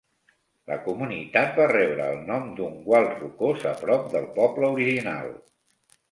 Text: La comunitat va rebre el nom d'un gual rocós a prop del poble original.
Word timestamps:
La 0.69 0.75
comunitat 0.85 1.51
va 1.59 1.67
rebre 1.71 2.07
el 2.13 2.23
nom 2.29 2.47
d'un 2.59 2.79
gual 2.87 3.05
rocós 3.19 3.67
a 3.73 3.73
prop 3.83 4.07
del 4.15 4.25
poble 4.39 4.71
original. 4.79 5.29